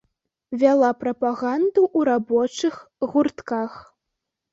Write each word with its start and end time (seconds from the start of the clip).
Вяла 0.61 0.87
прапаганду 1.01 1.81
ў 1.87 1.99
рабочых 2.09 2.75
гуртках. 3.13 3.77